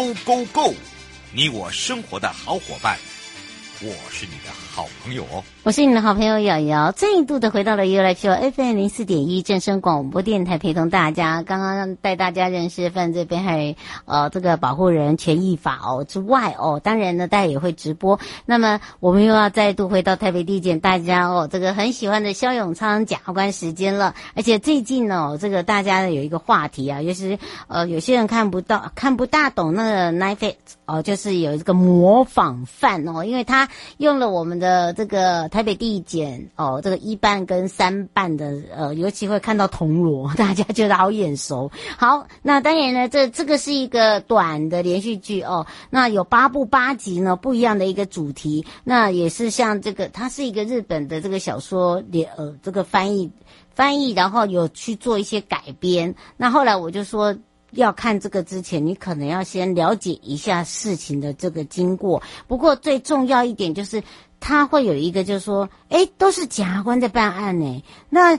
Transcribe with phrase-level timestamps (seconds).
[0.00, 0.74] Go Go Go！
[1.30, 2.98] 你我生活的好伙伴，
[3.82, 5.42] 我是你的好朋友哦。
[5.62, 11.42] 我是你的好朋友瑶瑶，再度的回到了 U 来 P O FM 零四点一正声广播电台，陪同大家。
[11.42, 13.74] 刚刚带大家认识犯罪被害
[14.04, 18.20] 呃这个保护人权益法哦之外哦，当然呢，大家也会直播。
[18.44, 24.14] 那么我们又要再度回到台北地检，大家哦这个很喜欢的萧永昌检察官时间了。
[24.34, 35.48] 而且最近呢，这个大家有一个话题啊，就是呃有些人看不到、看不大懂那个 Netflix 哦，就是有一个模仿犯哦，因为他用了我们的这个。
[35.50, 41.70] 台北地检哦，这个一办跟三办的呃，尤其会看到铜锣，大家觉得好眼熟。
[41.98, 48.64] 好，那当然呢，这这个是一个短的连续剧哦，那有八部八集呢，不一样的一个主题。
[48.84, 53.30] 那也是像这个，它是一个日本的这个小说连呃，这个翻译
[53.74, 56.14] 翻译，然后有去做一些改编。
[56.36, 57.34] 那后来我就说，
[57.72, 62.22] 要看这个之前，你可能要先了解一下事情的这个经过。
[62.46, 64.02] 不过最重要一点就是。
[64.42, 67.84] 他会有一个，就是说，哎，都是检察官在办案呢。
[68.08, 68.38] 那，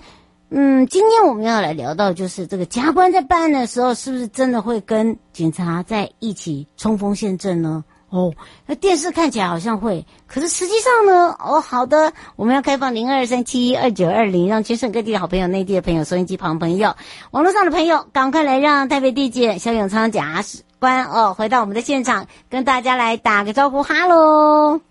[0.49, 7.85] 嗯，今天我们要来聊到，就是这个检察官在办案的时候，是不是真的会跟警察在一起冲锋陷阵呢？
[8.11, 8.33] 哦，
[8.65, 11.35] 那电视看起来好像会，可是实际上呢？
[11.39, 16.93] 哦，好的，我们要开放零二三七二九二零，让全省各地的好朋友、内地的朋友、收音机旁朋友、
[17.31, 20.43] 网络上的朋友，赶快来让台北地检肖永昌检察
[20.77, 24.81] 官哦，回到我们的现场，跟大家来打个招呼，哈喽。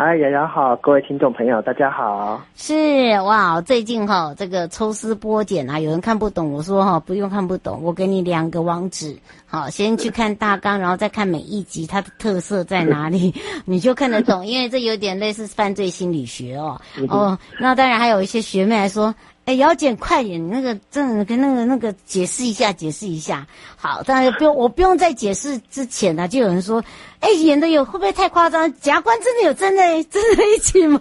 [0.00, 2.40] 嗨，瑶瑶好，各位听众朋友，大家好。
[2.54, 13.34] 是哇，最近哈，这个抽丝剥茧啊，有人看不懂，我说哈，不用看不懂，我给你两个网址，好，先去看大纲，然后再看每一集它的特色在哪里，
[13.66, 16.80] 你就看得懂，因为这有点类似犯罪心理学哦。
[17.08, 19.12] 哦，那当然还有一些学妹来说。
[19.48, 20.50] 哎，姚姐，快点！
[20.50, 23.46] 那个真的跟那个那个解释一下，解释一下。
[23.76, 26.84] 好，当然不用，我不用在解释之前呢，就有人说，
[27.20, 28.70] 哎，演的有会不会太夸张？
[28.74, 31.00] 检察官真的有站在 站在一起吗？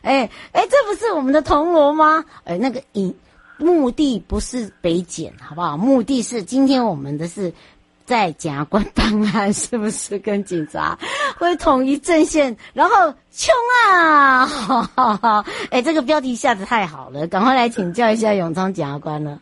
[0.00, 2.24] 哎哎，这不是我们的铜锣吗？
[2.44, 3.14] 哎，那个影
[3.58, 5.76] 目的不是北检，好不好？
[5.76, 7.52] 目的是今天我们的是。
[8.04, 10.98] 在检察官办案，是不是跟警察
[11.38, 13.54] 会统一阵线，然后冲
[13.90, 14.46] 啊？
[15.70, 19.40] 哎，这个标题下的太好了，赶快来请教一下永昌检察官了。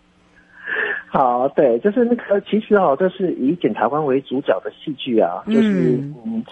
[1.08, 6.44] 好，对，就是那个，其实哦，这是以检察官为主角的戏剧啊，就是嗯，嗯，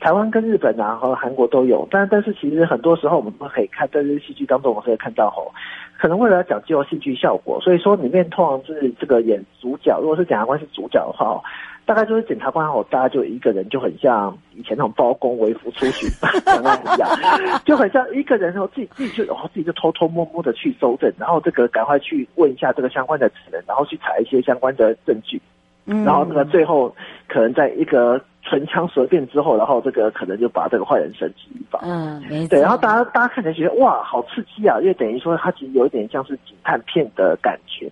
[0.00, 5.52] 台湾跟日本啊和韩国都有，但但是其实很多时候我们都可以看，在这些戏剧当中，我们可以看到吼。
[5.98, 9.98] 可能为了讲究戏剧效果，所以说里面通常是这个演主角。
[10.00, 11.42] 如果是检察官是主角的话，
[11.84, 16.08] 大概就是检察官吼，大家就一个人，就很像以前那种包公微服出巡
[17.66, 25.42] 就很像一个人哦，自己自己就哦自己就偷偷摸摸的去搜证，然后这个赶快去问一下这个相关的人，然后去查一些相关的证据，
[25.84, 26.94] 然后那个最后
[27.26, 28.20] 可能在一个。
[28.48, 31.80] 唇枪舌辩之后，然后这个可能就把这个坏人绳之以法。
[31.82, 32.48] 嗯，没错。
[32.48, 34.78] 对，然后大家大家看起来觉得哇，好刺激啊！
[34.80, 37.90] 因为等于说它其实有一点像是警探片的感觉。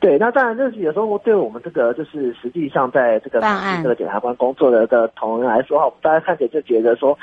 [0.00, 3.40] 对，那当然，就是有时候对我们这个就是实际上在这个
[3.82, 7.16] 这个检察官工作的的同仁来说，哈，大家看起来就觉得说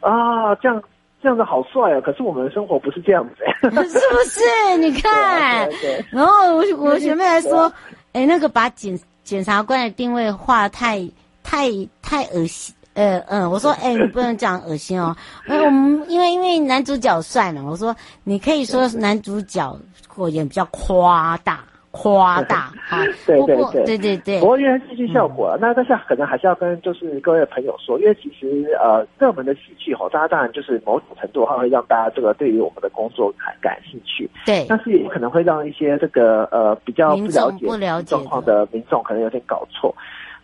[0.00, 0.82] 啊，这样
[1.22, 2.00] 这样子好帅啊！
[2.00, 4.78] 可是我们的生活不是这样子， 是不是？
[4.78, 7.72] 你看，对对对，然后我我学妹还说，
[8.12, 11.08] 哎，那个把检检察官的定位画太。
[11.48, 11.68] 太
[12.06, 15.14] 太恶心，呃嗯，我说， 哎、欸，你不能讲恶心哦，
[15.48, 19.76] 哎我们因为因为男主角帅了，我说你可以说男主角
[20.14, 23.84] 过演比较夸大夸大哈，对对对。
[23.84, 39.92] 对对 对，不过因为戏剧效果，嗯、那但是可能还是要跟就是各位朋友说，因为其实呃热门的戏剧吼，大家当然就是某种程度的话会让大家这个对于我们的工作感感兴趣，对，但是也可能会让一些这个呃比较不了解状况的民众可能有点搞错。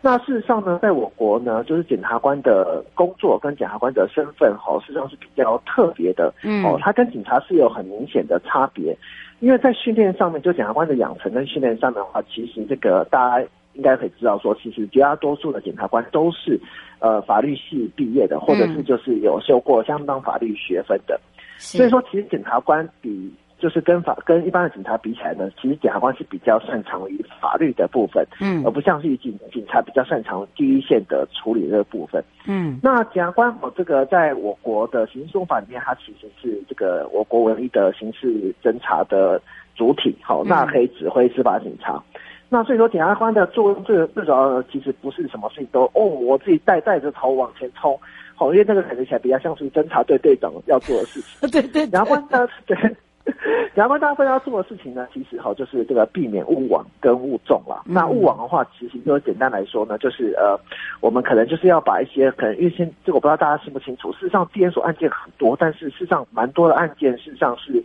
[0.05, 8.97] 那事实上呢，在我国呢，就是检察官的工作跟检察官的身份，哦，事实上是比较特别的，嗯，哦，他跟警察是有很明显的差别，
[9.39, 16.61] 因为在训练上面，就检察官的养成跟训练上面的话，其实这个大家应该可以知道说，其实绝大多数的检察官都是
[16.99, 21.21] 呃法律系毕业的，或者是就是有修过相当法律学分的，
[21.59, 32.81] 所以说其实检察官比就是跟法跟一般的警察比起来呢，其实检察官是比较擅长于法律的部分，嗯，而不像是警警察比较擅长第一线的处理这个部分，嗯。
[32.83, 39.41] 那检察官哦，这个在我国的刑事诉讼法里面，它其实是这个我国唯一的刑事侦查的
[39.77, 41.93] 主体，好，那可以指挥司法警察。
[41.95, 42.21] 嗯
[42.53, 47.99] 那所以说，检察官的作用最最主要的，其实不是什么事情都哦，我自己带带着头往前冲，
[48.35, 51.41] 好，因为那个感觉起来比较像是侦查队队长要做的事情。
[51.49, 52.77] 对对，检察官呢，对，
[53.25, 57.83] 检察官大部分要做的事情呢，其实哈就是这个避免误网跟误中了。
[57.87, 60.59] 那误网的话，其实就简单来说呢，就是呃，
[61.01, 67.83] 我们可能就是要把一些可能因为先这个我不知道大家清不清楚，事实上，地检署案件很多，但是事实上蛮多的案件事实上是。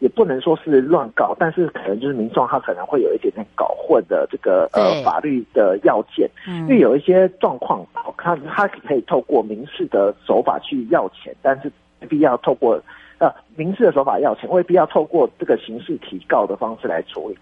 [0.00, 11.70] 也不能说是乱告，但是可能就是民众他可能会有一点点搞混的这个呃法律的要件，嗯，因为有一些状况，他他可以透过民事的手法去要钱，但是
[12.00, 12.82] 没必要透过
[13.20, 17.38] 呃民事的手法要钱，未必要透过这个刑事提告的方式来处理。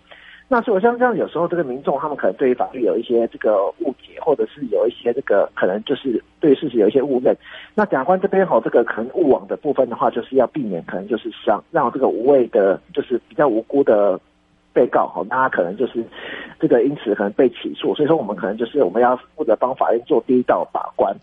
[0.50, 7.36] 那所以我像这样，有时候这个民众他们可能对于法律有一些这个误解，或者是有一些这个可能就是对事实有一些误认。
[7.74, 14.18] 那检察官这边吼，这个可能误网的部分的话，就是要避免可能就是让让这个无谓的，就是比较无辜的
[14.72, 16.02] 被告吼，那他可能就是
[16.58, 17.94] 这个因此可能被起诉。
[17.94, 21.14] 所以说我们可能就是我们要负责帮法院做第一道把关。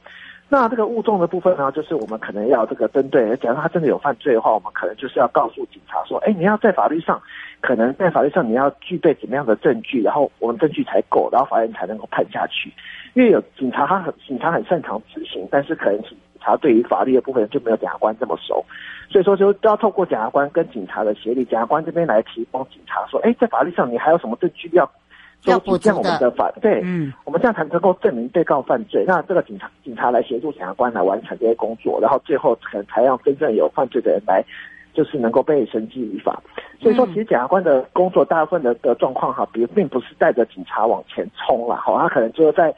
[0.48, 7.20] 那这个物证的部分呢，就是我们可能要这个针对，假如他真的有犯罪的话，我们可能就是要告诉警察说，哎，你要在法律上，
[7.62, 12.72] 可能在法律上你要具备怎么样的证据，然后我们证据才够，然后法院才能够判下去。
[13.16, 18.64] 因为有警察，他很警察很擅长执行，但是可能警察对于法律的部分就没有检察官这么熟，
[19.10, 24.88] 所以说就都要透过检察官跟警察的协力，检察官这边来提供警察说，哎，在法律上你还有什么证据要？
[25.44, 29.04] 要补这样我们的法对，嗯，我们这样才能够证明被告犯罪。
[29.08, 34.44] 那这个警察警察来协助检察官来完成这些工作，然后最后可能才让真正有犯罪的人来，
[34.94, 36.42] 就是能够被绳之以法。
[36.80, 42.74] 所以说，其实检察官的工作大部分的的状况哈，比并不是带着警察往前冲了，好，他可能就是在。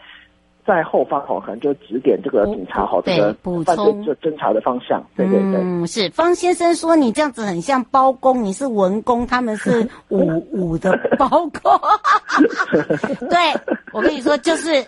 [0.68, 3.34] 在后方哦，可能就指点这个警察好，这个
[3.64, 5.02] 犯罪就侦查的方向。
[5.16, 11.80] 对对对，嗯，是方先生说你这样子很像包公，你是文公，他们是 武武的包公。
[13.30, 13.38] 对，
[13.94, 14.86] 我跟你说，就是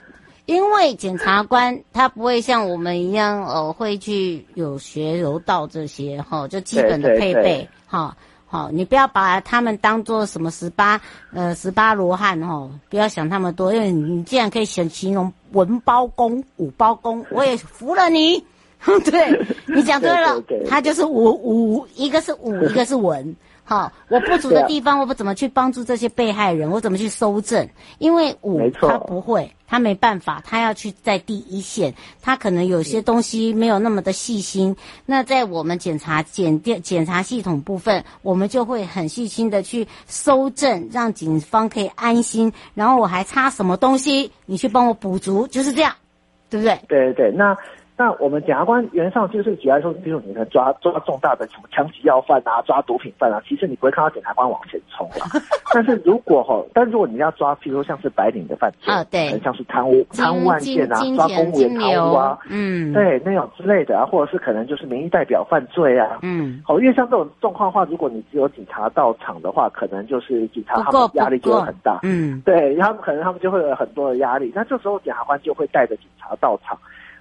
[0.47, 8.13] 因为检察官他不会像我们一样哦，会去有学柔道这些哈，就基本的配备哈。
[8.51, 10.99] 好，你不要把他们当做什么十八
[11.31, 18.43] 呃十八罗汉哦，不要想那么多，因为你既然可以选形容文包公、武包公， 我也服了你。
[19.03, 23.35] 对，你讲对了， 他就是武武，一个是武，一个是文。
[23.69, 27.69] 好，我不足的地方，我不怎么去帮助这些被害人，我怎么去搜证？
[27.99, 34.75] 因为五他不会，他没办法，他要去在第一线，他可能有些东西没有那么的细心。
[35.05, 42.51] 那在我们检查检电检查系统部分，我们就会很细心的去搜证，让警方可以安心。
[42.73, 45.93] 然后我还差什么东西，你去帮我补足，就是这样，
[46.49, 46.75] 对不对？
[46.87, 47.55] 对对对，那。
[47.99, 55.27] 那我们检察官原上就是主要说，比如说你在抓抓重大的什么枪击要犯啊，抓毒品犯啊，其实你不会看到检察官往前冲啊。
[55.73, 76.77] 但是如果哈，但如果你要抓，譬如说像是白领的犯罪，啊对，像是贪污贪污案件啊，抓公务员贪污啊，嗯，对，那种之类的啊，或者是可能就是民意代表犯罪啊，嗯，好，因为像这种状况的话，如果你只有警察到场的话，可能就是警察他们压力就会很大，嗯，对，他们可能他们就会有很多的压力，那这时候检察官就会带着警察到场。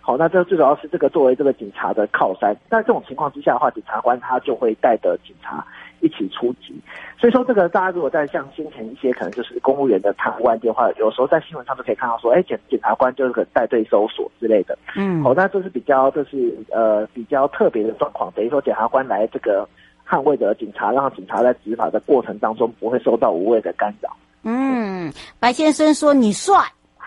[0.09, 2.57] 好，那这最主要是这个作为这个警察的靠山。
[2.71, 5.63] 那这种情况之下的话，检察官他就会带着警察
[6.01, 6.75] 一起出击。
[7.21, 14.79] 所以说，这个大家如果在像先前一些可能就是公务员的贪污案件的话，有时候在新闻上都可以看到说，哎，检检察官就是个带队搜索之类的。
[14.97, 19.69] 嗯，好，那这是比较这是呃比较特别的状况，等于说检察官来这个
[20.09, 24.09] 捍卫着警察，让警察在执法的过程当中不会受到无谓的干扰。
[24.43, 26.57] 嗯，白先生说你帅。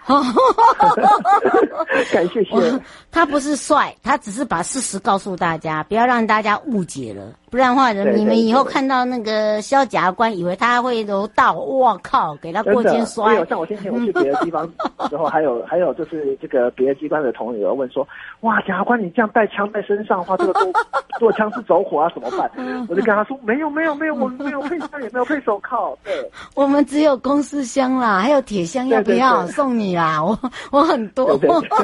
[2.12, 2.82] 感谢谢。
[3.12, 7.32] 他不是帅，他只是把事实告诉大家，不要让大家误解了。
[7.52, 13.36] 不然的话，人你们以后看到那个萧检察官，以为他会柔道，我靠，给他过肩摔。
[13.36, 14.66] 有像我先前我去别的地方
[15.10, 18.08] 之后，还有还有就是这个别的机关的同仁有问说，
[18.40, 20.72] 哇，检察官你这样带枪在身上的话，这个都
[21.20, 22.50] 做枪是走火啊，怎么办？
[22.88, 25.94] 我就跟他说，没有没有没有，我们没有配枪，也没有配手铐。
[26.06, 26.14] 对，
[26.56, 30.24] 我们只有公事箱啦，还有铁箱，要不要送你啦？
[30.24, 30.40] 我
[30.72, 31.38] 我很多，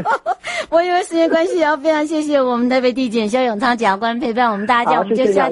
[0.72, 5.52] 我因为时间关系，要非常谢谢我们台北地检肖永昌检察官陪伴我们大家，我们就下。